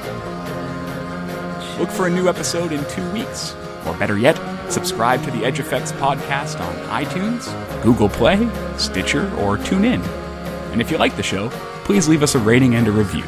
Look 1.79 1.91
for 1.91 2.07
a 2.07 2.09
new 2.09 2.27
episode 2.27 2.73
in 2.73 2.83
two 2.89 3.09
weeks, 3.11 3.55
or 3.85 3.95
better 3.95 4.17
yet, 4.17 4.37
subscribe 4.69 5.23
to 5.23 5.31
the 5.31 5.45
Edge 5.45 5.61
Effects 5.61 5.93
podcast 5.93 6.59
on 6.59 7.05
iTunes, 7.05 7.47
Google 7.83 8.09
Play, 8.09 8.49
Stitcher, 8.77 9.33
or 9.37 9.57
TuneIn. 9.57 10.05
And 10.73 10.81
if 10.81 10.91
you 10.91 10.97
like 10.97 11.15
the 11.15 11.23
show, 11.23 11.49
please 11.83 12.07
leave 12.07 12.23
us 12.23 12.35
a 12.35 12.39
rating 12.39 12.75
and 12.75 12.87
a 12.87 12.91
review. 12.91 13.25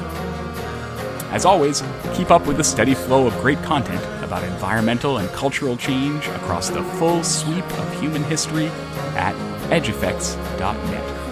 As 1.32 1.44
always, 1.46 1.84
keep 2.14 2.32
up 2.32 2.48
with 2.48 2.58
the 2.58 2.64
steady 2.64 2.94
flow 2.94 3.28
of 3.28 3.34
great 3.42 3.62
content 3.62 4.04
about 4.24 4.44
environmental 4.44 5.18
and 5.18 5.30
cultural 5.30 5.76
change 5.76 6.28
across 6.28 6.70
the 6.70 6.84
full 6.84 7.24
sweep 7.24 7.66
of 7.80 8.00
human 8.00 8.24
history 8.24 8.68
at 9.16 9.36
edgeeffects.net. 9.70 11.25